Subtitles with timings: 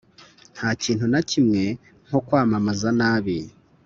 [0.55, 1.63] nta kintu na kimwe
[2.05, 3.37] nko kwamamaza nabi